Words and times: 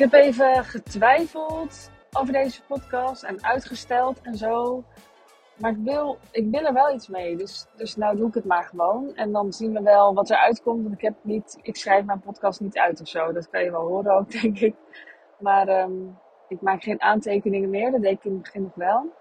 heb 0.00 0.12
even 0.12 0.64
getwijfeld 0.64 1.90
over 2.12 2.32
deze 2.32 2.62
podcast 2.62 3.22
en 3.22 3.44
uitgesteld 3.44 4.20
en 4.20 4.34
zo. 4.34 4.84
Maar 5.56 5.70
ik 5.70 5.76
wil, 5.80 6.18
ik 6.30 6.50
wil 6.50 6.64
er 6.64 6.72
wel 6.72 6.94
iets 6.94 7.08
mee. 7.08 7.36
Dus, 7.36 7.66
dus 7.76 7.96
nou 7.96 8.16
doe 8.16 8.28
ik 8.28 8.34
het 8.34 8.44
maar 8.44 8.64
gewoon. 8.64 9.14
En 9.14 9.32
dan 9.32 9.52
zien 9.52 9.72
we 9.72 9.82
wel 9.82 10.14
wat 10.14 10.30
er 10.30 10.36
uitkomt. 10.36 10.82
Want 10.82 10.94
ik, 10.94 11.00
heb 11.00 11.14
niet, 11.22 11.58
ik 11.62 11.76
schrijf 11.76 12.04
mijn 12.04 12.20
podcast 12.20 12.60
niet 12.60 12.78
uit 12.78 13.00
of 13.00 13.08
zo. 13.08 13.32
Dat 13.32 13.50
kan 13.50 13.62
je 13.62 13.70
wel 13.70 13.86
horen 13.86 14.12
ook, 14.12 14.30
denk 14.40 14.58
ik. 14.58 14.74
Maar 15.38 15.68
ehm, 15.68 15.92
ik 16.48 16.60
maak 16.60 16.82
geen 16.82 17.02
aantekeningen 17.02 17.70
meer. 17.70 17.90
Dat 17.90 18.02
deed 18.02 18.12
ik 18.12 18.24
in 18.24 18.32
het 18.32 18.42
begin 18.42 18.62
nog 18.62 18.74
wel. 18.74 19.12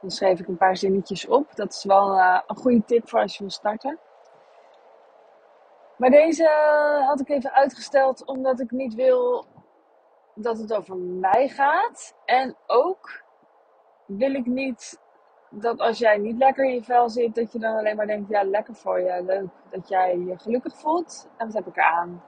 Dan 0.00 0.10
schreef 0.10 0.40
ik 0.40 0.48
een 0.48 0.56
paar 0.56 0.76
zinnetjes 0.76 1.26
op. 1.26 1.56
Dat 1.56 1.72
is 1.72 1.84
wel 1.84 2.18
uh, 2.18 2.40
een 2.46 2.56
goede 2.56 2.84
tip 2.84 3.08
voor 3.08 3.20
als 3.20 3.36
je 3.36 3.42
wil 3.42 3.52
starten. 3.52 3.98
Maar 5.96 6.10
deze 6.10 6.50
had 7.06 7.20
ik 7.20 7.28
even 7.28 7.52
uitgesteld 7.52 8.24
omdat 8.26 8.60
ik 8.60 8.70
niet 8.70 8.94
wil 8.94 9.46
dat 10.34 10.58
het 10.58 10.74
over 10.74 10.96
mij 10.96 11.48
gaat. 11.48 12.14
En 12.24 12.56
ook 12.66 13.22
wil 14.06 14.34
ik 14.34 14.46
niet 14.46 15.00
dat 15.50 15.78
als 15.78 15.98
jij 15.98 16.18
niet 16.18 16.38
lekker 16.38 16.64
in 16.64 16.74
je 16.74 16.82
vel 16.82 17.08
zit, 17.08 17.34
dat 17.34 17.52
je 17.52 17.58
dan 17.58 17.76
alleen 17.76 17.96
maar 17.96 18.06
denkt: 18.06 18.28
ja, 18.28 18.42
lekker 18.42 18.74
voor 18.74 19.00
je, 19.00 19.22
leuk 19.24 19.48
dat 19.70 19.88
jij 19.88 20.18
je 20.18 20.38
gelukkig 20.38 20.76
voelt. 20.76 21.28
En 21.36 21.46
wat 21.46 21.54
heb 21.54 21.66
ik 21.66 21.76
eraan? 21.76 22.22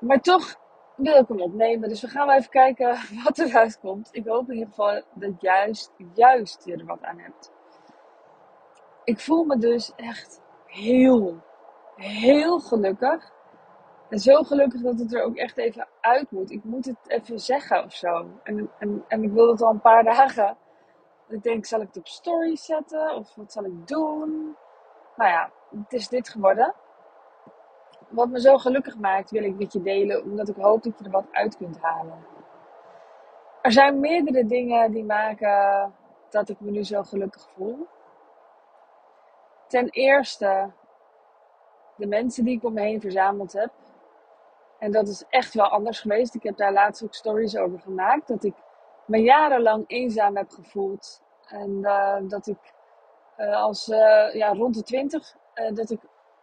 Maar 0.00 0.20
toch 0.20 0.56
wil 0.96 1.16
ik 1.16 1.28
hem 1.28 1.40
opnemen. 1.40 1.88
Dus 1.88 2.00
we 2.00 2.08
gaan 2.08 2.26
wel 2.26 2.36
even 2.36 2.50
kijken 2.50 2.96
wat 3.24 3.38
eruit 3.38 3.78
komt. 3.78 4.08
Ik 4.12 4.26
hoop 4.26 4.48
in 4.48 4.54
ieder 4.54 4.68
geval 4.68 5.02
dat 5.14 5.40
juist, 5.40 5.92
juist 6.14 6.64
je 6.64 6.76
er 6.76 6.86
wat 6.86 7.02
aan 7.02 7.18
hebt. 7.18 7.52
Ik 9.04 9.20
voel 9.20 9.44
me 9.44 9.58
dus 9.58 9.92
echt 9.96 10.42
heel, 10.66 11.42
heel 11.96 12.58
gelukkig. 12.60 13.32
En 14.08 14.18
zo 14.18 14.42
gelukkig 14.42 14.80
dat 14.80 14.98
het 14.98 15.14
er 15.14 15.22
ook 15.22 15.36
echt 15.36 15.56
even 15.56 15.88
uit 16.00 16.30
moet. 16.30 16.50
Ik 16.50 16.64
moet 16.64 16.84
het 16.84 16.96
even 17.06 17.38
zeggen 17.38 17.84
of 17.84 17.92
zo. 17.92 18.26
En, 18.42 18.70
en, 18.78 19.04
en 19.08 19.22
ik 19.22 19.32
wil 19.32 19.50
het 19.50 19.62
al 19.62 19.70
een 19.70 19.80
paar 19.80 20.04
dagen. 20.04 20.56
Ik 21.28 21.42
denk, 21.42 21.66
zal 21.66 21.80
ik 21.80 21.86
het 21.86 21.96
op 21.96 22.06
story 22.06 22.56
zetten? 22.56 23.14
Of 23.14 23.34
wat 23.34 23.52
zal 23.52 23.64
ik 23.64 23.86
doen? 23.86 24.56
Nou 25.16 25.30
ja, 25.30 25.50
het 25.70 25.92
is 25.92 26.08
dit 26.08 26.28
geworden. 26.28 26.74
Wat 28.08 28.28
me 28.28 28.40
zo 28.40 28.58
gelukkig 28.58 28.98
maakt, 28.98 29.30
wil 29.30 29.44
ik 29.44 29.58
met 29.58 29.72
je 29.72 29.82
delen. 29.82 30.22
Omdat 30.22 30.48
ik 30.48 30.56
hoop 30.56 30.82
dat 30.82 30.98
je 30.98 31.04
er 31.04 31.10
wat 31.10 31.26
uit 31.30 31.56
kunt 31.56 31.78
halen. 31.80 32.26
Er 33.62 33.72
zijn 33.72 34.00
meerdere 34.00 34.44
dingen 34.44 34.90
die 34.90 35.04
maken 35.04 35.94
dat 36.30 36.48
ik 36.48 36.60
me 36.60 36.70
nu 36.70 36.84
zo 36.84 37.02
gelukkig 37.02 37.48
voel. 37.54 37.86
Ten 39.66 39.88
eerste 39.88 40.70
de 41.96 42.06
mensen 42.06 42.44
die 42.44 42.56
ik 42.56 42.64
om 42.64 42.72
me 42.72 42.80
heen 42.80 43.00
verzameld 43.00 43.52
heb. 43.52 43.70
En 44.78 44.92
dat 44.92 45.08
is 45.08 45.24
echt 45.28 45.54
wel 45.54 45.66
anders 45.66 46.00
geweest. 46.00 46.34
Ik 46.34 46.42
heb 46.42 46.56
daar 46.56 46.72
laatst 46.72 47.04
ook 47.04 47.14
stories 47.14 47.56
over 47.56 47.78
gemaakt. 47.78 48.28
Dat 48.28 48.44
ik 48.44 48.54
me 49.06 49.18
jarenlang 49.18 49.84
eenzaam 49.86 50.36
heb 50.36 50.50
gevoeld. 50.50 51.22
En 51.46 51.70
uh, 51.70 52.16
dat 52.22 52.46
ik 52.46 52.72
uh, 53.38 53.62
als 53.62 53.88
uh, 53.88 54.34
ja, 54.34 54.52
rond 54.52 54.74
de 54.74 54.82
twintig, 54.82 55.36
dat 55.74 55.90
ik, 55.90 56.00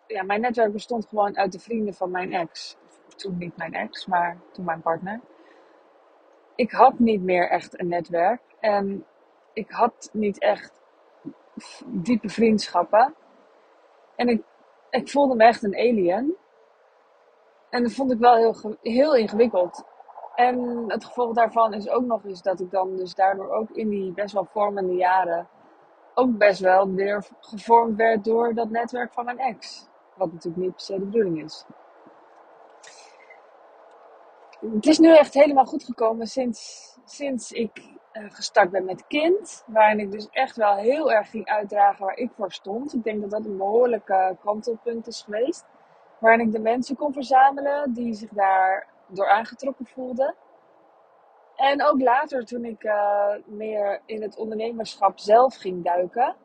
ja, 0.07 0.23
mijn 0.23 0.41
netwerk 0.41 0.71
bestond 0.71 1.05
gewoon 1.07 1.37
uit 1.37 1.51
de 1.51 1.59
vrienden 1.59 1.93
van 1.93 2.11
mijn 2.11 2.33
ex. 2.33 2.77
Toen 3.15 3.37
niet 3.37 3.57
mijn 3.57 3.73
ex, 3.73 4.05
maar 4.05 4.37
toen 4.51 4.65
mijn 4.65 4.81
partner. 4.81 5.21
Ik 6.55 6.71
had 6.71 6.99
niet 6.99 7.21
meer 7.21 7.49
echt 7.49 7.79
een 7.79 7.87
netwerk. 7.87 8.41
En 8.59 9.05
ik 9.53 9.69
had 9.69 10.09
niet 10.13 10.39
echt 10.39 10.81
diepe 11.85 12.29
vriendschappen. 12.29 13.15
En 14.15 14.27
ik, 14.27 14.43
ik 14.89 15.09
voelde 15.09 15.35
me 15.35 15.43
echt 15.43 15.63
een 15.63 15.75
alien. 15.75 16.35
En 17.75 17.83
dat 17.83 17.93
vond 17.93 18.11
ik 18.11 18.19
wel 18.19 18.35
heel, 18.35 18.77
heel 18.81 19.15
ingewikkeld. 19.15 19.83
En 20.35 20.83
het 20.87 21.05
gevolg 21.05 21.33
daarvan 21.33 21.73
is 21.73 21.89
ook 21.89 22.05
nog 22.05 22.25
eens 22.25 22.41
dat 22.41 22.59
ik 22.59 22.71
dan 22.71 22.95
dus 22.95 23.15
daardoor 23.15 23.49
ook 23.49 23.69
in 23.69 23.89
die 23.89 24.11
best 24.11 24.33
wel 24.33 24.45
vormende 24.45 24.93
jaren 24.93 25.47
ook 26.13 26.37
best 26.37 26.59
wel 26.59 26.91
weer 26.91 27.27
gevormd 27.39 27.97
werd 27.97 28.23
door 28.23 28.53
dat 28.53 28.69
netwerk 28.69 29.13
van 29.13 29.25
mijn 29.25 29.39
ex. 29.39 29.87
Wat 30.15 30.31
natuurlijk 30.31 30.63
niet 30.63 30.71
per 30.71 30.81
se 30.81 30.93
de 30.93 31.05
bedoeling 31.05 31.43
is. 31.43 31.65
Het 34.59 34.85
is 34.85 34.99
nu 34.99 35.15
echt 35.15 35.33
helemaal 35.33 35.65
goed 35.65 35.83
gekomen 35.83 36.27
sinds, 36.27 36.91
sinds 37.05 37.51
ik 37.51 37.77
uh, 38.13 38.23
gestart 38.29 38.71
ben 38.71 38.85
met 38.85 39.07
kind. 39.07 39.63
Waarin 39.67 39.99
ik 39.99 40.11
dus 40.11 40.29
echt 40.31 40.55
wel 40.55 40.75
heel 40.75 41.11
erg 41.11 41.29
ging 41.29 41.45
uitdragen 41.45 42.05
waar 42.05 42.17
ik 42.17 42.31
voor 42.35 42.51
stond. 42.51 42.93
Ik 42.93 43.03
denk 43.03 43.21
dat 43.21 43.31
dat 43.31 43.45
een 43.45 43.57
behoorlijke 43.57 44.37
kantelpunt 44.43 45.07
is 45.07 45.21
geweest. 45.21 45.65
Waarin 46.19 46.45
ik 46.47 46.51
de 46.51 46.59
mensen 46.59 46.95
kon 46.95 47.13
verzamelen 47.13 47.93
die 47.93 48.13
zich 48.13 48.29
daar 48.29 48.87
door 49.07 49.29
aangetrokken 49.29 49.85
voelden. 49.85 50.35
En 51.55 51.83
ook 51.83 52.01
later, 52.01 52.45
toen 52.45 52.65
ik 52.65 52.83
uh, 52.83 53.35
meer 53.45 54.01
in 54.05 54.21
het 54.21 54.37
ondernemerschap 54.37 55.19
zelf 55.19 55.55
ging 55.55 55.83
duiken 55.83 56.35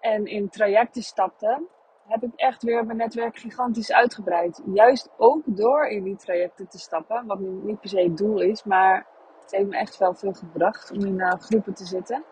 en 0.00 0.26
in 0.26 0.48
trajecten 0.48 1.02
stapte, 1.02 1.66
heb 2.06 2.22
ik 2.22 2.32
echt 2.34 2.62
weer 2.62 2.86
mijn 2.86 2.98
netwerk 2.98 3.38
gigantisch 3.38 3.92
uitgebreid. 3.92 4.62
Juist 4.72 5.10
ook 5.16 5.42
door 5.44 5.86
in 5.86 6.02
die 6.02 6.16
trajecten 6.16 6.68
te 6.68 6.78
stappen, 6.78 7.26
wat 7.26 7.38
niet 7.38 7.80
per 7.80 7.88
se 7.88 8.00
het 8.00 8.16
doel 8.16 8.40
is, 8.40 8.64
maar 8.64 9.06
het 9.42 9.50
heeft 9.50 9.68
me 9.68 9.76
echt 9.76 9.98
wel 9.98 10.14
veel 10.14 10.32
gebracht 10.32 10.90
om 10.90 11.04
in 11.04 11.18
uh, 11.18 11.32
groepen 11.32 11.74
te 11.74 11.84
zitten. 11.84 12.24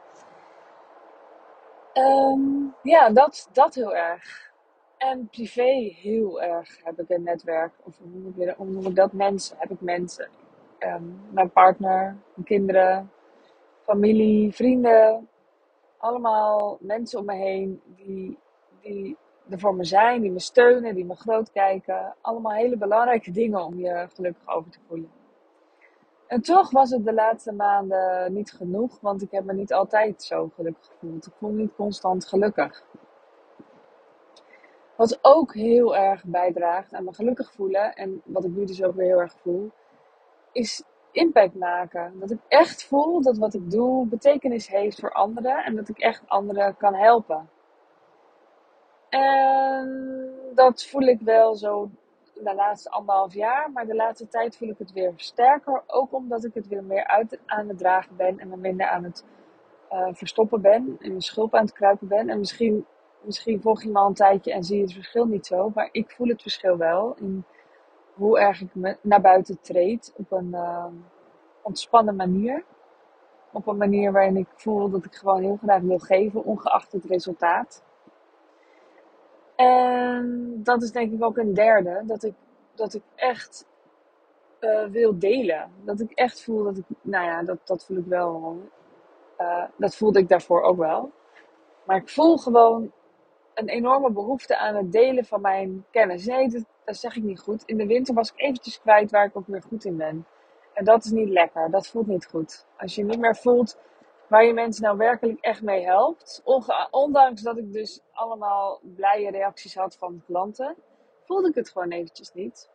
Um, 1.94 2.74
ja, 2.82 3.10
dat, 3.10 3.48
dat 3.52 3.74
heel 3.74 3.94
erg. 3.94 4.45
En 5.10 5.28
privé 5.28 5.94
heel 6.02 6.42
erg 6.42 6.80
heb 6.84 7.00
ik 7.00 7.10
een 7.10 7.22
netwerk. 7.22 7.72
Of 7.84 7.98
hoe 8.56 8.66
noem 8.66 8.86
ik 8.86 8.94
dat? 8.94 9.12
Mensen. 9.12 9.56
Heb 9.58 9.70
ik 9.70 9.80
mensen. 9.80 10.28
Um, 10.78 11.20
mijn 11.30 11.50
partner, 11.50 12.16
mijn 12.34 12.46
kinderen, 12.46 13.10
familie, 13.82 14.52
vrienden. 14.52 15.28
Allemaal 15.96 16.78
mensen 16.80 17.18
om 17.18 17.24
me 17.24 17.34
heen 17.34 17.82
die, 17.96 18.38
die 18.80 19.16
er 19.48 19.58
voor 19.58 19.74
me 19.74 19.84
zijn, 19.84 20.20
die 20.20 20.30
me 20.30 20.40
steunen, 20.40 20.94
die 20.94 21.04
me 21.04 21.14
groot 21.14 21.52
kijken. 21.52 22.14
Allemaal 22.20 22.52
hele 22.52 22.76
belangrijke 22.76 23.30
dingen 23.30 23.64
om 23.64 23.78
je 23.78 24.08
gelukkig 24.14 24.48
over 24.48 24.70
te 24.70 24.78
voelen. 24.86 25.10
En 26.26 26.40
toch 26.40 26.70
was 26.70 26.90
het 26.90 27.04
de 27.04 27.14
laatste 27.14 27.52
maanden 27.52 28.32
niet 28.32 28.52
genoeg, 28.52 29.00
want 29.00 29.22
ik 29.22 29.30
heb 29.30 29.44
me 29.44 29.52
niet 29.52 29.72
altijd 29.72 30.22
zo 30.22 30.50
gelukkig 30.54 30.86
gevoeld. 30.86 31.26
Ik 31.26 31.32
voel 31.38 31.50
me 31.50 31.56
niet 31.56 31.74
constant 31.74 32.26
gelukkig. 32.26 32.84
Wat 34.96 35.18
ook 35.22 35.54
heel 35.54 35.96
erg 35.96 36.24
bijdraagt 36.24 36.94
aan 36.94 37.04
me 37.04 37.14
gelukkig 37.14 37.52
voelen. 37.52 37.94
En 37.94 38.22
wat 38.24 38.44
ik 38.44 38.50
nu 38.50 38.64
dus 38.64 38.82
ook 38.82 38.94
weer 38.94 39.06
heel 39.06 39.20
erg 39.20 39.34
voel. 39.42 39.70
Is 40.52 40.82
impact 41.10 41.54
maken. 41.54 42.18
Dat 42.18 42.30
ik 42.30 42.38
echt 42.48 42.84
voel 42.84 43.22
dat 43.22 43.38
wat 43.38 43.54
ik 43.54 43.70
doe 43.70 44.06
betekenis 44.06 44.68
heeft 44.68 45.00
voor 45.00 45.12
anderen. 45.12 45.64
En 45.64 45.76
dat 45.76 45.88
ik 45.88 45.98
echt 45.98 46.22
anderen 46.26 46.76
kan 46.76 46.94
helpen. 46.94 47.48
En 49.08 50.34
dat 50.54 50.84
voel 50.84 51.02
ik 51.02 51.20
wel 51.20 51.54
zo 51.54 51.90
de 52.34 52.54
laatste 52.54 52.90
anderhalf 52.90 53.34
jaar. 53.34 53.70
Maar 53.70 53.86
de 53.86 53.94
laatste 53.94 54.28
tijd 54.28 54.56
voel 54.56 54.68
ik 54.68 54.78
het 54.78 54.92
weer 54.92 55.12
sterker. 55.16 55.82
Ook 55.86 56.12
omdat 56.12 56.44
ik 56.44 56.54
het 56.54 56.68
weer 56.68 56.84
meer 56.84 57.06
uit 57.06 57.38
aan 57.46 57.68
het 57.68 57.78
dragen 57.78 58.16
ben. 58.16 58.38
En 58.38 58.48
me 58.48 58.56
minder 58.56 58.86
aan 58.86 59.04
het 59.04 59.24
uh, 59.92 60.08
verstoppen 60.12 60.60
ben. 60.60 60.96
En 61.00 61.08
mijn 61.08 61.20
schulp 61.20 61.54
aan 61.54 61.64
het 61.64 61.72
kruipen 61.72 62.08
ben. 62.08 62.28
En 62.28 62.38
misschien 62.38 62.86
misschien 63.26 63.60
volg 63.60 63.82
je 63.82 63.88
me 63.88 63.98
al 63.98 64.06
een 64.06 64.14
tijdje 64.14 64.52
en 64.52 64.64
zie 64.64 64.76
je 64.76 64.82
het 64.82 64.92
verschil 64.92 65.26
niet 65.26 65.46
zo. 65.46 65.70
Maar 65.74 65.88
ik 65.92 66.10
voel 66.10 66.28
het 66.28 66.42
verschil 66.42 66.76
wel 66.76 67.14
in 67.18 67.44
hoe 68.14 68.38
erg 68.38 68.60
ik 68.60 68.74
me 68.74 68.96
naar 69.00 69.20
buiten 69.20 69.60
treed 69.60 70.12
op 70.16 70.32
een 70.32 70.48
uh, 70.48 70.86
ontspannen 71.62 72.16
manier. 72.16 72.64
Op 73.52 73.66
een 73.66 73.76
manier 73.76 74.12
waarin 74.12 74.36
ik 74.36 74.48
voel 74.54 74.90
dat 74.90 75.04
ik 75.04 75.14
gewoon 75.14 75.42
heel 75.42 75.58
graag 75.62 75.80
wil 75.80 75.98
geven, 75.98 76.44
ongeacht 76.44 76.92
het 76.92 77.04
resultaat. 77.04 77.82
En 79.56 80.60
dat 80.62 80.82
is 80.82 80.92
denk 80.92 81.12
ik 81.12 81.24
ook 81.24 81.36
een 81.36 81.54
derde, 81.54 82.02
dat 82.04 82.22
ik, 82.22 82.34
dat 82.74 82.94
ik 82.94 83.02
echt 83.14 83.66
uh, 84.60 84.84
wil 84.84 85.18
delen. 85.18 85.70
Dat 85.84 86.00
ik 86.00 86.10
echt 86.10 86.42
voel 86.42 86.64
dat 86.64 86.76
ik, 86.76 86.84
nou 87.00 87.24
ja, 87.24 87.42
dat, 87.42 87.58
dat 87.64 87.84
voel 87.84 87.96
ik 87.96 88.06
wel. 88.06 88.60
Uh, 89.38 89.64
dat 89.76 89.96
voelde 89.96 90.18
ik 90.18 90.28
daarvoor 90.28 90.62
ook 90.62 90.76
wel. 90.76 91.10
Maar 91.84 91.96
ik 91.96 92.08
voel 92.08 92.36
gewoon 92.36 92.92
een 93.56 93.68
enorme 93.68 94.10
behoefte 94.10 94.56
aan 94.56 94.74
het 94.74 94.92
delen 94.92 95.24
van 95.24 95.40
mijn 95.40 95.86
kennis. 95.90 96.26
Nee, 96.26 96.48
dat, 96.84 96.96
zeg 96.96 97.16
ik 97.16 97.22
niet 97.22 97.40
goed. 97.40 97.62
In 97.66 97.76
de 97.76 97.86
winter 97.86 98.14
was 98.14 98.32
ik 98.32 98.40
eventjes 98.40 98.80
kwijt 98.80 99.10
waar 99.10 99.24
ik 99.24 99.36
ook 99.36 99.46
weer 99.46 99.62
goed 99.62 99.84
in 99.84 99.96
ben. 99.96 100.26
En 100.74 100.84
dat 100.84 101.04
is 101.04 101.10
niet 101.10 101.28
lekker. 101.28 101.70
Dat 101.70 101.88
voelt 101.88 102.06
niet 102.06 102.26
goed. 102.26 102.66
Als 102.76 102.94
je 102.94 103.04
niet 103.04 103.18
meer 103.18 103.36
voelt 103.36 103.78
waar 104.26 104.44
je 104.44 104.52
mensen 104.52 104.82
nou 104.82 104.96
werkelijk 104.96 105.40
echt 105.40 105.62
mee 105.62 105.84
helpt. 105.84 106.42
Ondanks 106.90 107.42
dat 107.42 107.58
ik 107.58 107.72
dus 107.72 108.00
allemaal 108.12 108.80
blije 108.82 109.30
reacties 109.30 109.74
had 109.74 109.96
van 109.96 110.22
klanten, 110.26 110.76
voelde 111.24 111.48
ik 111.48 111.54
het 111.54 111.70
gewoon 111.70 111.90
eventjes 111.90 112.32
niet. 112.32 112.70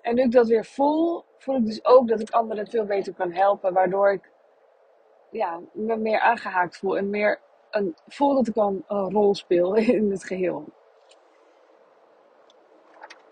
En 0.00 0.14
nu 0.14 0.22
ik 0.22 0.32
dat 0.32 0.46
weer 0.48 0.64
voel, 0.64 1.24
voel 1.38 1.56
ik 1.56 1.66
dus 1.66 1.84
ook 1.84 2.08
dat 2.08 2.20
ik 2.20 2.30
anderen 2.30 2.66
veel 2.66 2.84
beter 2.84 3.14
kan 3.14 3.32
helpen. 3.32 3.72
Waardoor 3.72 4.12
ik 4.12 4.30
ja, 5.30 5.60
me 5.72 5.96
meer 5.96 6.20
aangehaakt 6.20 6.76
voel 6.76 6.96
en 6.96 7.10
meer 7.10 7.40
voel 8.06 8.34
dat 8.34 8.46
ik 8.46 8.56
al 8.56 8.82
een 8.86 9.10
rol 9.10 9.34
speel 9.34 9.74
in 9.96 10.10
het 10.10 10.24
geheel. 10.24 10.64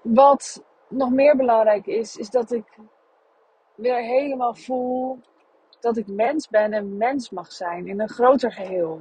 Wat 0.02 0.64
nog 0.88 1.10
meer 1.10 1.36
belangrijk 1.36 1.86
is, 1.86 2.16
is 2.16 2.30
dat 2.30 2.50
ik 2.52 2.78
weer 3.74 4.02
helemaal 4.02 4.54
voel 4.54 5.18
dat 5.80 5.96
ik 5.96 6.06
mens 6.06 6.48
ben 6.48 6.72
en 6.72 6.96
mens 6.96 7.30
mag 7.30 7.52
zijn 7.52 7.86
in 7.86 8.00
een 8.00 8.08
groter 8.08 8.52
geheel. 8.52 9.00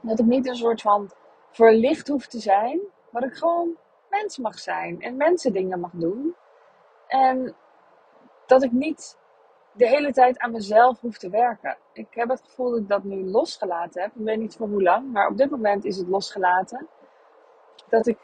Dat 0.00 0.18
ik 0.18 0.26
niet 0.26 0.46
een 0.46 0.56
soort 0.56 0.80
van 0.80 1.10
verlicht 1.50 2.08
hoef 2.08 2.26
te 2.26 2.38
zijn, 2.38 2.80
maar 3.10 3.24
ik 3.24 3.34
gewoon 3.34 3.76
mens 4.10 4.38
mag 4.38 4.58
zijn 4.58 5.00
en 5.00 5.16
mensen 5.16 5.52
dingen 5.52 5.80
mag 5.80 5.90
doen. 5.94 6.34
En 7.06 7.54
dat 8.46 8.62
ik 8.62 8.72
niet 8.72 9.18
de 9.74 9.88
hele 9.88 10.12
tijd 10.12 10.38
aan 10.38 10.52
mezelf 10.52 11.00
hoef 11.00 11.18
te 11.18 11.30
werken. 11.30 11.76
Ik 11.92 12.06
heb 12.10 12.28
het 12.28 12.42
gevoel 12.44 12.70
dat 12.70 12.80
ik 12.80 12.88
dat 12.88 13.04
nu 13.04 13.24
losgelaten 13.24 14.02
heb. 14.02 14.10
Ik 14.14 14.24
weet 14.24 14.38
niet 14.38 14.56
voor 14.56 14.68
hoe 14.68 14.82
lang, 14.82 15.12
maar 15.12 15.28
op 15.28 15.36
dit 15.36 15.50
moment 15.50 15.84
is 15.84 15.96
het 15.96 16.08
losgelaten. 16.08 16.88
Dat 17.88 18.06
ik 18.06 18.18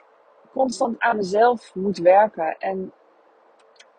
constant 0.53 1.01
aan 1.01 1.17
mezelf 1.17 1.75
moet 1.75 1.99
werken. 1.99 2.59
En 2.59 2.93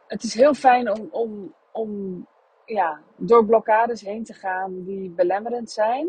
het 0.08 0.24
is 0.24 0.34
heel 0.34 0.54
fijn 0.54 0.92
om, 0.92 1.08
om, 1.12 1.56
om 1.72 2.26
ja, 2.66 3.02
door 3.16 3.46
blokkades 3.46 4.02
heen 4.02 4.24
te 4.24 4.34
gaan 4.34 4.84
die 4.84 5.10
belemmerend 5.10 5.72
zijn. 5.72 6.08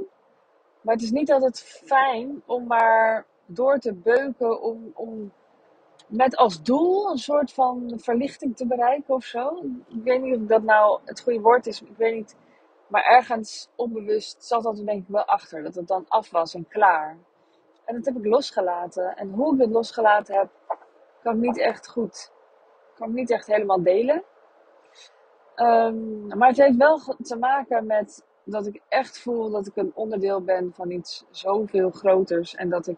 Maar 0.80 0.94
het 0.94 1.04
is 1.04 1.10
niet 1.10 1.32
altijd 1.32 1.60
fijn 1.84 2.42
om 2.46 2.66
maar 2.66 3.26
door 3.46 3.78
te 3.78 3.94
beuken 3.94 4.62
om, 4.62 4.90
om 4.94 5.32
met 6.12 6.37
als 6.37 6.62
doel 6.62 7.11
een 7.11 7.19
soort 7.19 7.53
van 7.53 7.93
verlichting 7.97 8.56
te 8.56 8.67
bereiken 8.67 9.14
of 9.14 9.25
zo. 9.25 9.56
Ik 9.88 10.03
weet 10.05 10.23
niet 10.23 10.37
of 10.37 10.43
dat 10.43 10.62
nou 10.62 11.00
het 11.05 11.20
goede 11.20 11.41
woord 11.41 11.67
is, 11.67 11.82
ik 11.82 11.97
weet 11.97 12.14
niet. 12.14 12.37
Maar 12.87 13.03
ergens 13.03 13.69
onbewust 13.76 14.44
zat 14.44 14.62
dat 14.62 14.79
er 14.79 14.87
denk 14.87 15.03
ik 15.03 15.09
wel 15.09 15.25
achter, 15.25 15.62
dat 15.62 15.75
het 15.75 15.88
dan 15.88 16.05
af 16.09 16.31
was 16.31 16.55
en 16.55 16.69
klaar. 16.69 17.17
En 17.85 17.94
dat 17.94 18.05
heb 18.05 18.17
ik 18.17 18.26
losgelaten. 18.26 19.17
En 19.17 19.31
hoe 19.31 19.55
ik 19.55 19.61
het 19.61 19.70
losgelaten 19.70 20.35
heb, 20.35 20.49
kan 21.23 21.35
ik 21.35 21.41
niet 21.41 21.59
echt 21.59 21.88
goed, 21.88 22.32
kan 22.94 23.09
ik 23.09 23.14
niet 23.14 23.31
echt 23.31 23.47
helemaal 23.47 23.82
delen. 23.82 24.23
Um, 25.56 26.26
maar 26.38 26.49
het 26.49 26.56
heeft 26.56 26.76
wel 26.76 26.99
te 27.23 27.37
maken 27.37 27.87
met 27.87 28.25
dat 28.44 28.67
ik 28.67 28.82
echt 28.88 29.20
voel 29.20 29.50
dat 29.50 29.67
ik 29.67 29.76
een 29.76 29.93
onderdeel 29.94 30.43
ben 30.43 30.73
van 30.75 30.91
iets 30.91 31.25
zoveel 31.31 31.91
groters. 31.91 32.55
En 32.55 32.69
dat 32.69 32.87
ik 32.87 32.97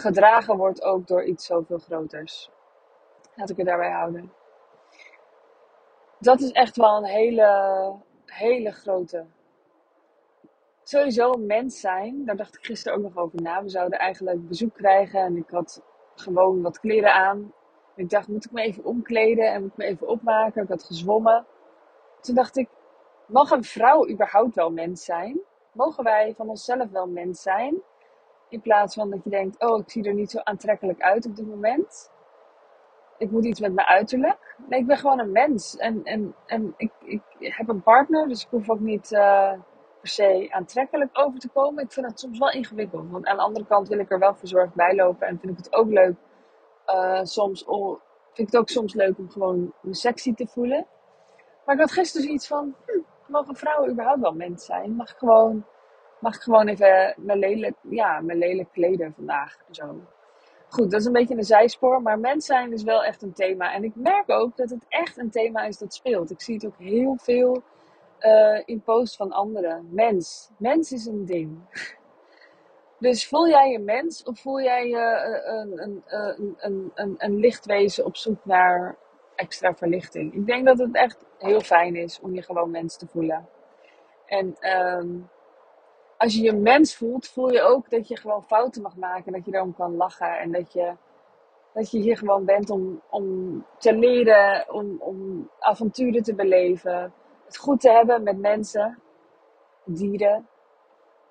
gedragen 0.00 0.56
word 0.56 0.82
ook 0.82 1.06
door 1.06 1.24
iets 1.24 1.46
zoveel 1.46 1.78
groters. 1.78 2.50
Laat 3.34 3.50
ik 3.50 3.56
het 3.56 3.66
daarbij 3.66 3.90
houden. 3.90 4.32
Dat 6.18 6.40
is 6.40 6.52
echt 6.52 6.76
wel 6.76 6.96
een 6.96 7.04
hele, 7.04 7.92
hele 8.24 8.72
grote. 8.72 9.26
Sowieso 10.82 11.32
mens 11.32 11.80
zijn, 11.80 12.24
daar 12.24 12.36
dacht 12.36 12.56
ik 12.56 12.64
gisteren 12.64 12.98
ook 12.98 13.04
nog 13.04 13.16
over 13.16 13.42
na. 13.42 13.62
We 13.62 13.68
zouden 13.68 13.98
eigenlijk 13.98 14.48
bezoek 14.48 14.74
krijgen 14.74 15.20
en 15.20 15.36
ik 15.36 15.50
had 15.50 15.82
gewoon 16.14 16.62
wat 16.62 16.80
kleren 16.80 17.14
aan. 17.14 17.52
Ik 17.94 18.10
dacht, 18.10 18.28
moet 18.28 18.44
ik 18.44 18.52
me 18.52 18.62
even 18.62 18.84
omkleden 18.84 19.52
en 19.52 19.62
moet 19.62 19.70
ik 19.70 19.76
me 19.76 19.84
even 19.84 20.08
opmaken? 20.08 20.62
Ik 20.62 20.68
had 20.68 20.82
gezwommen. 20.84 21.46
Toen 22.20 22.34
dacht 22.34 22.56
ik, 22.56 22.68
mag 23.26 23.50
een 23.50 23.64
vrouw 23.64 24.08
überhaupt 24.08 24.54
wel 24.54 24.70
mens 24.70 25.04
zijn? 25.04 25.40
Mogen 25.72 26.04
wij 26.04 26.34
van 26.36 26.48
onszelf 26.48 26.90
wel 26.90 27.06
mens 27.06 27.42
zijn? 27.42 27.82
In 28.48 28.60
plaats 28.60 28.94
van 28.94 29.10
dat 29.10 29.24
je 29.24 29.30
denkt, 29.30 29.60
oh, 29.60 29.78
ik 29.78 29.90
zie 29.90 30.04
er 30.04 30.14
niet 30.14 30.30
zo 30.30 30.38
aantrekkelijk 30.38 31.00
uit 31.00 31.26
op 31.26 31.36
dit 31.36 31.46
moment. 31.46 32.10
Ik 33.18 33.30
moet 33.30 33.44
iets 33.44 33.60
met 33.60 33.72
mijn 33.72 33.86
uiterlijk. 33.86 34.56
Nee, 34.68 34.80
ik 34.80 34.86
ben 34.86 34.96
gewoon 34.96 35.18
een 35.18 35.32
mens. 35.32 35.76
En, 35.76 36.04
en, 36.04 36.34
en 36.46 36.74
ik, 36.76 36.92
ik 37.00 37.22
heb 37.38 37.68
een 37.68 37.82
partner, 37.82 38.28
dus 38.28 38.42
ik 38.42 38.50
hoef 38.50 38.70
ook 38.70 38.80
niet 38.80 39.12
uh, 39.12 39.52
per 40.00 40.08
se 40.08 40.48
aantrekkelijk 40.50 41.18
over 41.18 41.38
te 41.38 41.48
komen. 41.48 41.84
Ik 41.84 41.92
vind 41.92 42.06
het 42.06 42.20
soms 42.20 42.38
wel 42.38 42.50
ingewikkeld. 42.50 43.10
Want 43.10 43.26
aan 43.26 43.36
de 43.36 43.42
andere 43.42 43.66
kant 43.66 43.88
wil 43.88 43.98
ik 43.98 44.10
er 44.10 44.18
wel 44.18 44.34
verzorgd 44.34 44.74
bij 44.74 44.94
lopen. 44.94 45.26
En 45.26 45.38
vind 45.38 45.52
ik 45.52 45.64
het 45.64 45.74
ook 45.74 45.88
leuk. 45.88 46.16
Uh, 46.86 47.20
soms 47.22 47.64
vind 48.32 48.48
ik 48.48 48.54
het 48.54 48.56
ook 48.56 48.68
soms 48.68 48.94
leuk 48.94 49.18
om 49.18 49.30
gewoon 49.30 49.72
me 49.80 49.94
sexy 49.94 50.34
te 50.34 50.46
voelen. 50.46 50.86
Maar 51.64 51.74
ik 51.74 51.80
had 51.80 51.92
gisteren 51.92 52.26
zoiets 52.26 52.46
van, 52.46 52.74
hm, 52.86 53.32
mogen 53.32 53.56
vrouwen 53.56 53.90
überhaupt 53.90 54.20
wel 54.20 54.32
mens 54.32 54.64
zijn? 54.64 54.94
Mag 54.94 55.18
gewoon 55.18 55.64
mag 56.18 56.34
ik 56.34 56.40
gewoon 56.40 56.68
even 56.68 57.14
mijn 57.16 57.38
lelijk, 57.38 57.76
ja, 57.80 58.20
mijn 58.20 58.38
lelijk 58.38 58.72
kleden 58.72 59.12
vandaag. 59.14 59.56
Zo. 59.70 60.00
Goed, 60.68 60.90
dat 60.90 61.00
is 61.00 61.06
een 61.06 61.12
beetje 61.12 61.36
een 61.36 61.44
zijspoor, 61.44 62.02
maar 62.02 62.18
mens 62.18 62.46
zijn 62.46 62.72
is 62.72 62.82
wel 62.82 63.04
echt 63.04 63.22
een 63.22 63.32
thema. 63.32 63.72
En 63.72 63.84
ik 63.84 63.94
merk 63.94 64.30
ook 64.30 64.56
dat 64.56 64.70
het 64.70 64.86
echt 64.88 65.18
een 65.18 65.30
thema 65.30 65.62
is 65.64 65.78
dat 65.78 65.94
speelt. 65.94 66.30
Ik 66.30 66.40
zie 66.40 66.54
het 66.54 66.66
ook 66.66 66.78
heel 66.78 67.16
veel 67.16 67.62
uh, 68.20 68.62
in 68.64 68.82
posts 68.82 69.16
van 69.16 69.32
anderen. 69.32 69.88
Mens. 69.90 70.50
Mens 70.58 70.92
is 70.92 71.06
een 71.06 71.24
ding. 71.24 71.58
Dus 72.98 73.28
voel 73.28 73.48
jij 73.48 73.70
je 73.70 73.78
mens 73.78 74.22
of 74.22 74.40
voel 74.40 74.60
jij 74.60 74.88
je 74.88 74.96
uh, 74.96 75.54
een, 75.54 75.82
een, 75.82 76.02
een, 76.06 76.56
een, 76.58 76.90
een, 76.94 77.14
een 77.18 77.36
lichtwezen 77.36 78.04
op 78.04 78.16
zoek 78.16 78.44
naar 78.44 78.96
extra 79.34 79.74
verlichting? 79.74 80.34
Ik 80.34 80.46
denk 80.46 80.66
dat 80.66 80.78
het 80.78 80.94
echt 80.94 81.24
heel 81.38 81.60
fijn 81.60 81.96
is 81.96 82.20
om 82.20 82.34
je 82.34 82.42
gewoon 82.42 82.70
mens 82.70 82.96
te 82.96 83.06
voelen. 83.06 83.48
En 84.26 84.56
um, 84.78 85.28
als 86.18 86.34
je 86.34 86.42
je 86.42 86.52
mens 86.52 86.96
voelt, 86.96 87.28
voel 87.28 87.52
je 87.52 87.62
ook 87.62 87.90
dat 87.90 88.08
je 88.08 88.16
gewoon 88.16 88.42
fouten 88.42 88.82
mag 88.82 88.96
maken. 88.96 89.32
Dat 89.32 89.44
je 89.44 89.54
erom 89.54 89.74
kan 89.74 89.96
lachen. 89.96 90.38
En 90.38 90.52
dat 90.52 90.72
je, 90.72 90.92
dat 91.72 91.90
je 91.90 91.98
hier 91.98 92.16
gewoon 92.16 92.44
bent 92.44 92.70
om, 92.70 93.00
om 93.10 93.64
te 93.78 93.94
leren, 93.94 94.72
om, 94.72 94.96
om 94.98 95.50
avonturen 95.58 96.22
te 96.22 96.34
beleven. 96.34 97.12
Het 97.44 97.56
goed 97.56 97.80
te 97.80 97.90
hebben 97.90 98.22
met 98.22 98.38
mensen, 98.38 98.98
dieren. 99.84 100.48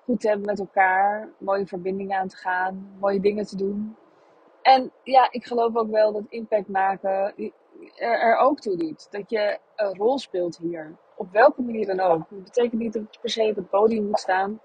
Goed 0.04 0.20
te 0.20 0.28
hebben 0.28 0.46
met 0.46 0.58
elkaar. 0.58 1.28
Mooie 1.38 1.66
verbindingen 1.66 2.18
aan 2.18 2.28
te 2.28 2.36
gaan. 2.36 2.96
Mooie 3.00 3.20
dingen 3.20 3.46
te 3.46 3.56
doen. 3.56 3.96
En 4.62 4.92
ja, 5.02 5.28
ik 5.30 5.46
geloof 5.46 5.76
ook 5.76 5.90
wel 5.90 6.12
dat 6.12 6.24
impact 6.28 6.68
maken 6.68 7.34
er, 7.96 8.20
er 8.20 8.36
ook 8.36 8.60
toe 8.60 8.76
doet. 8.76 9.06
Dat 9.10 9.30
je 9.30 9.58
een 9.76 9.96
rol 9.96 10.18
speelt 10.18 10.58
hier. 10.58 10.96
Op 11.16 11.32
welke 11.32 11.62
manier 11.62 11.86
dan 11.86 12.00
ook. 12.00 12.30
Dat 12.30 12.44
betekent 12.44 12.80
niet 12.80 12.92
dat 12.92 13.02
je 13.10 13.20
per 13.20 13.30
se 13.30 13.48
op 13.48 13.56
het 13.56 13.70
podium 13.70 14.04
moet 14.06 14.18
staan. 14.18 14.60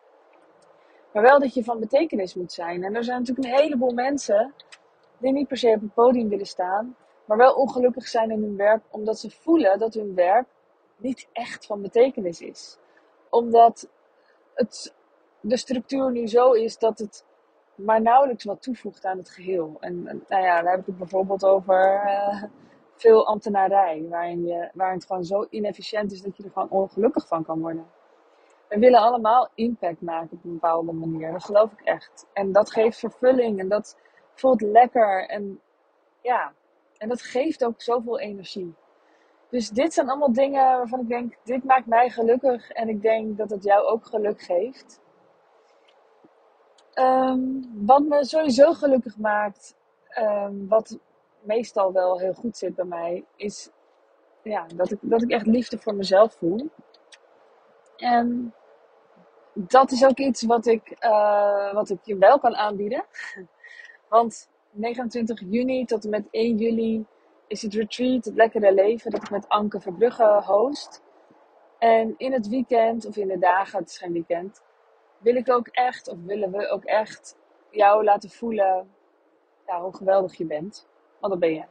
Maar 1.13 1.23
wel 1.23 1.39
dat 1.39 1.53
je 1.53 1.63
van 1.63 1.79
betekenis 1.79 2.33
moet 2.33 2.51
zijn. 2.51 2.83
En 2.83 2.95
er 2.95 3.03
zijn 3.03 3.19
natuurlijk 3.19 3.47
een 3.47 3.61
heleboel 3.61 3.93
mensen 3.93 4.53
die 5.17 5.31
niet 5.31 5.47
per 5.47 5.57
se 5.57 5.73
op 5.75 5.81
het 5.81 5.93
podium 5.93 6.29
willen 6.29 6.45
staan, 6.45 6.95
maar 7.25 7.37
wel 7.37 7.53
ongelukkig 7.53 8.07
zijn 8.07 8.31
in 8.31 8.41
hun 8.41 8.57
werk 8.57 8.83
omdat 8.89 9.19
ze 9.19 9.29
voelen 9.29 9.79
dat 9.79 9.93
hun 9.93 10.15
werk 10.15 10.47
niet 10.97 11.27
echt 11.33 11.65
van 11.65 11.81
betekenis 11.81 12.41
is. 12.41 12.77
Omdat 13.29 13.89
het, 14.53 14.95
de 15.39 15.57
structuur 15.57 16.11
nu 16.11 16.27
zo 16.27 16.51
is 16.51 16.77
dat 16.77 16.99
het 16.99 17.25
maar 17.75 18.01
nauwelijks 18.01 18.43
wat 18.43 18.61
toevoegt 18.61 19.05
aan 19.05 19.17
het 19.17 19.29
geheel. 19.29 19.77
En, 19.79 20.03
nou 20.03 20.43
ja, 20.43 20.61
daar 20.61 20.71
heb 20.71 20.79
ik 20.79 20.85
het 20.85 20.97
bijvoorbeeld 20.97 21.45
over 21.45 22.03
uh, 22.05 22.43
veel 22.95 23.27
ambtenarij, 23.27 24.05
waarin, 24.09 24.45
je, 24.45 24.69
waarin 24.73 24.97
het 24.97 25.05
gewoon 25.05 25.23
zo 25.23 25.45
inefficiënt 25.49 26.11
is 26.11 26.21
dat 26.21 26.37
je 26.37 26.43
er 26.43 26.51
gewoon 26.51 26.69
ongelukkig 26.69 27.27
van 27.27 27.43
kan 27.43 27.59
worden. 27.59 27.85
We 28.71 28.79
willen 28.79 28.99
allemaal 28.99 29.49
impact 29.55 30.01
maken 30.01 30.37
op 30.37 30.43
een 30.43 30.53
bepaalde 30.53 30.91
manier. 30.91 31.31
Dat 31.31 31.43
geloof 31.43 31.71
ik 31.71 31.81
echt. 31.81 32.25
En 32.33 32.51
dat 32.51 32.71
geeft 32.71 32.99
vervulling 32.99 33.59
en 33.59 33.69
dat 33.69 33.97
voelt 34.33 34.61
lekker. 34.61 35.27
En 35.27 35.61
ja, 36.21 36.53
en 36.97 37.09
dat 37.09 37.21
geeft 37.21 37.65
ook 37.65 37.81
zoveel 37.81 38.19
energie. 38.19 38.73
Dus 39.49 39.69
dit 39.69 39.93
zijn 39.93 40.09
allemaal 40.09 40.33
dingen 40.33 40.77
waarvan 40.77 40.99
ik 40.99 41.07
denk, 41.07 41.37
dit 41.43 41.63
maakt 41.63 41.85
mij 41.85 42.09
gelukkig. 42.09 42.69
En 42.69 42.89
ik 42.89 43.01
denk 43.01 43.37
dat 43.37 43.49
het 43.49 43.63
jou 43.63 43.85
ook 43.85 44.05
geluk 44.05 44.41
geeft. 44.41 44.99
Um, 46.93 47.71
wat 47.85 48.03
me 48.03 48.25
sowieso 48.25 48.73
gelukkig 48.73 49.17
maakt, 49.17 49.75
um, 50.19 50.67
wat 50.67 50.99
meestal 51.41 51.91
wel 51.91 52.19
heel 52.19 52.33
goed 52.33 52.57
zit 52.57 52.75
bij 52.75 52.85
mij, 52.85 53.25
is 53.35 53.69
ja, 54.43 54.65
dat, 54.75 54.91
ik, 54.91 54.99
dat 55.01 55.21
ik 55.21 55.29
echt 55.31 55.45
liefde 55.45 55.77
voor 55.77 55.95
mezelf 55.95 56.33
voel. 56.33 56.69
En 57.95 58.53
dat 59.53 59.91
is 59.91 60.05
ook 60.05 60.17
iets 60.17 60.41
wat 60.41 60.65
ik, 60.65 60.97
uh, 60.99 61.73
wat 61.73 61.89
ik 61.89 61.99
je 62.03 62.17
wel 62.17 62.39
kan 62.39 62.55
aanbieden. 62.55 63.03
Want 64.09 64.49
29 64.71 65.41
juni 65.49 65.85
tot 65.85 66.03
en 66.03 66.09
met 66.09 66.27
1 66.31 66.57
juli 66.57 67.05
is 67.47 67.61
het 67.61 67.73
retreat, 67.73 68.25
het 68.25 68.35
lekkere 68.35 68.73
leven, 68.73 69.11
dat 69.11 69.23
ik 69.23 69.29
met 69.29 69.49
Anke 69.49 69.79
Verbrugge 69.79 70.41
host. 70.45 71.01
En 71.79 72.13
in 72.17 72.33
het 72.33 72.47
weekend, 72.47 73.05
of 73.05 73.17
in 73.17 73.27
de 73.27 73.37
dagen, 73.37 73.79
het 73.79 73.89
is 73.89 73.97
geen 73.97 74.13
weekend, 74.13 74.63
wil 75.17 75.35
ik 75.35 75.49
ook 75.49 75.67
echt, 75.67 76.07
of 76.07 76.17
willen 76.25 76.51
we 76.51 76.69
ook 76.69 76.83
echt 76.83 77.37
jou 77.69 78.03
laten 78.03 78.29
voelen 78.29 78.89
ja, 79.67 79.81
hoe 79.81 79.95
geweldig 79.95 80.37
je 80.37 80.45
bent. 80.45 80.87
Want 81.19 81.33
dat 81.33 81.41
ben 81.41 81.53
je. 81.53 81.63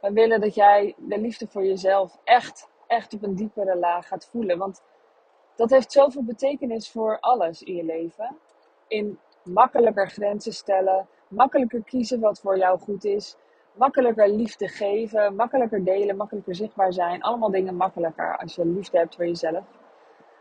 We 0.00 0.12
willen 0.12 0.40
dat 0.40 0.54
jij 0.54 0.94
de 0.98 1.18
liefde 1.18 1.46
voor 1.46 1.64
jezelf 1.64 2.18
echt, 2.24 2.68
echt 2.86 3.14
op 3.14 3.22
een 3.22 3.34
diepere 3.34 3.76
laag 3.76 4.08
gaat 4.08 4.28
voelen. 4.30 4.58
Want 4.58 4.82
dat 5.58 5.70
heeft 5.70 5.92
zoveel 5.92 6.22
betekenis 6.22 6.90
voor 6.90 7.18
alles 7.20 7.62
in 7.62 7.74
je 7.74 7.84
leven. 7.84 8.36
In 8.88 9.18
makkelijker 9.44 10.10
grenzen 10.10 10.52
stellen, 10.52 11.08
makkelijker 11.28 11.82
kiezen 11.82 12.20
wat 12.20 12.40
voor 12.40 12.58
jou 12.58 12.78
goed 12.78 13.04
is, 13.04 13.36
makkelijker 13.72 14.28
liefde 14.28 14.68
geven, 14.68 15.34
makkelijker 15.34 15.84
delen, 15.84 16.16
makkelijker 16.16 16.54
zichtbaar 16.54 16.92
zijn. 16.92 17.22
Allemaal 17.22 17.50
dingen 17.50 17.74
makkelijker 17.74 18.36
als 18.36 18.54
je 18.54 18.66
liefde 18.66 18.98
hebt 18.98 19.14
voor 19.14 19.26
jezelf. 19.26 19.64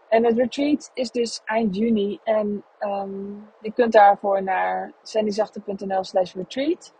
En 0.09 0.25
het 0.25 0.37
retreat 0.37 0.91
is 0.93 1.11
dus 1.11 1.41
eind 1.45 1.75
juni 1.75 2.19
en 2.23 2.63
um, 2.79 3.49
je 3.61 3.71
kunt 3.73 3.93
daarvoor 3.93 4.43
naar 4.43 4.91
sandyzachte.nl 5.01 6.03
slash 6.03 6.33
retreat. 6.33 6.93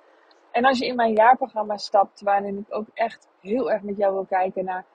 En 0.52 0.66
als 0.66 0.80
je 0.80 0.86
in 0.86 0.96
mijn 0.96 1.14
jaarprogramma 1.14 1.78
stapt, 1.78 2.22
waarin 2.22 2.58
ik 2.58 2.76
ook 2.76 2.88
echt 2.94 3.28
heel 3.42 3.72
erg 3.72 3.82
met 3.82 3.98
jou 3.98 4.14
wil 4.14 4.26
kijken 4.26 4.66
naar 4.66 4.86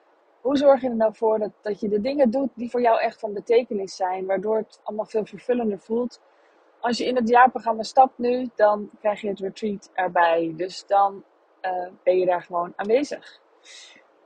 Hoe 0.43 0.57
zorg 0.57 0.81
je 0.81 0.89
er 0.89 0.95
nou 0.95 1.15
voor 1.15 1.39
dat, 1.39 1.51
dat 1.61 1.79
je 1.79 1.89
de 1.89 2.01
dingen 2.01 2.31
doet 2.31 2.49
die 2.55 2.69
voor 2.69 2.81
jou 2.81 2.99
echt 2.99 3.19
van 3.19 3.33
betekenis 3.33 3.95
zijn, 3.95 4.25
waardoor 4.25 4.57
het 4.57 4.79
allemaal 4.83 5.05
veel 5.05 5.25
vervullender 5.25 5.79
voelt? 5.79 6.21
Als 6.79 6.97
je 6.97 7.05
in 7.05 7.15
het 7.15 7.29
jaarprogramma 7.29 7.83
stapt 7.83 8.17
nu, 8.17 8.49
dan 8.55 8.89
krijg 8.99 9.21
je 9.21 9.27
het 9.27 9.39
retreat 9.39 9.89
erbij. 9.93 10.53
Dus 10.55 10.85
dan 10.85 11.23
uh, 11.61 11.87
ben 12.03 12.17
je 12.17 12.25
daar 12.25 12.41
gewoon 12.41 12.73
aanwezig. 12.75 13.39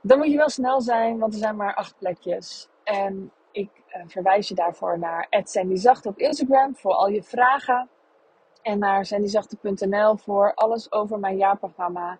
Dan 0.00 0.18
moet 0.18 0.30
je 0.30 0.36
wel 0.36 0.48
snel 0.48 0.80
zijn, 0.80 1.18
want 1.18 1.32
er 1.32 1.38
zijn 1.38 1.56
maar 1.56 1.74
acht 1.74 1.98
plekjes. 1.98 2.68
En 2.84 3.32
ik 3.50 3.70
uh, 3.88 4.02
verwijs 4.06 4.48
je 4.48 4.54
daarvoor 4.54 4.98
naar 4.98 5.26
@sandyzacht 5.44 6.06
op 6.06 6.18
Instagram 6.18 6.76
voor 6.76 6.92
al 6.92 7.08
je 7.08 7.22
vragen. 7.22 7.88
En 8.62 8.78
naar 8.78 9.04
sandyzachte.nl 9.04 10.16
voor 10.16 10.54
alles 10.54 10.92
over 10.92 11.18
mijn 11.18 11.36
jaarprogramma. 11.36 12.18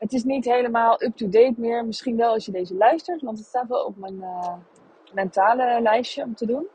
Het 0.00 0.12
is 0.12 0.24
niet 0.24 0.44
helemaal 0.44 1.02
up-to-date 1.02 1.54
meer. 1.56 1.84
Misschien 1.84 2.16
wel 2.16 2.32
als 2.32 2.44
je 2.44 2.52
deze 2.52 2.74
luistert, 2.74 3.22
want 3.22 3.38
het 3.38 3.46
staat 3.46 3.68
wel 3.68 3.84
op 3.84 3.96
mijn 3.96 4.14
uh, 4.14 4.54
mentale 5.12 5.80
lijstje 5.80 6.22
om 6.22 6.34
te 6.34 6.46
doen. 6.46 6.66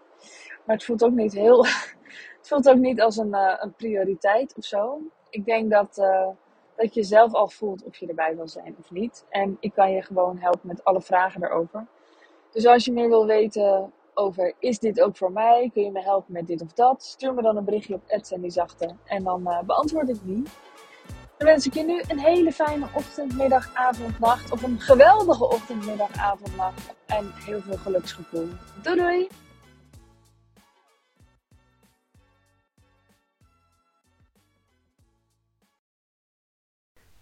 Maar 0.65 0.75
het 0.75 0.86
voelt 0.86 1.03
ook 1.03 1.13
niet 1.13 1.34
heel. 1.34 1.65
het 2.38 2.48
voelt 2.48 2.70
ook 2.70 2.77
niet 2.77 3.01
als 3.01 3.17
een, 3.17 3.34
uh, 3.34 3.55
een 3.60 3.74
prioriteit 3.74 4.53
of 4.58 4.65
zo. 4.65 5.01
Ik 5.29 5.46
denk 5.46 5.72
dat, 5.72 5.98
uh, 5.98 6.27
dat 6.75 6.94
je 6.94 7.03
zelf 7.03 7.34
al 7.34 7.48
voelt 7.48 7.84
of 7.84 7.96
je 7.96 8.08
erbij 8.08 8.36
wil 8.36 8.48
zijn 8.48 8.75
of 8.79 8.91
niet. 8.91 9.25
En 9.29 9.58
ik 9.60 9.74
kan 9.74 9.91
je 9.91 10.01
gewoon 10.01 10.38
helpen 10.38 10.67
met 10.67 10.84
alle 10.84 11.01
vragen 11.01 11.44
erover. 11.44 11.86
Dus 12.51 12.65
als 12.65 12.86
je 12.86 12.91
meer 12.91 13.10
wil 13.10 13.25
weten 13.25 13.94
over 14.13 14.53
is 14.60 14.79
dit 14.79 15.01
ook 15.01 15.17
voor 15.17 15.32
mij? 15.32 15.70
Kun 15.74 15.84
je 15.84 15.91
me 15.91 16.01
helpen 16.01 16.34
met 16.34 16.48
dit 16.48 16.62
of 16.62 16.74
dat? 16.74 17.03
Stuur 17.03 17.34
me 17.34 17.41
dan 17.41 17.58
een 17.58 17.65
berichtje 17.65 17.94
op 17.94 18.22
Zachte 18.48 18.96
en 19.05 19.24
dan 19.24 19.44
beantwoord 19.65 20.10
ik 20.10 20.17
die. 20.24 20.44
Dan 21.38 21.48
wens 21.48 21.65
ik 21.65 21.74
je 21.74 21.84
nu 21.84 22.01
een 22.08 22.20
hele 22.20 22.51
fijne 22.51 22.88
ochtend, 22.94 23.38
middag, 23.38 23.70
avond, 23.74 24.20
nacht. 24.20 24.51
Of 24.51 24.63
een 24.63 24.80
geweldige 24.80 25.50
ochtend, 25.50 25.86
middag, 25.86 26.18
avond, 26.18 26.56
nacht. 26.56 26.94
En 27.06 27.32
heel 27.34 27.62
veel 27.62 27.77
geluksgevoel. 27.77 28.48
Doei 28.82 28.98
doei! 28.98 29.27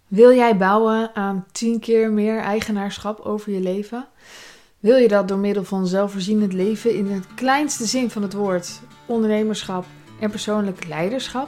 Wil 0.08 0.34
jij 0.34 0.58
bouwen 0.58 1.16
aan 1.16 1.46
10 1.52 1.80
keer 1.80 2.12
meer 2.12 2.40
eigenaarschap 2.40 3.20
over 3.20 3.52
je 3.52 3.60
leven? 3.60 4.08
Wil 4.80 4.96
je 4.96 5.08
dat 5.08 5.28
door 5.28 5.38
middel 5.38 5.64
van 5.64 5.88
zelfvoorzienend 5.88 6.54
leven 6.54 6.96
in 6.96 7.12
het 7.12 7.34
kleinste 7.36 7.86
zin 7.86 8.10
van 8.10 8.22
het 8.22 8.34
woord, 8.34 8.82
ondernemerschap 9.06 9.86
en 10.20 10.30
persoonlijk 10.30 10.88
leiderschap? 10.88 11.48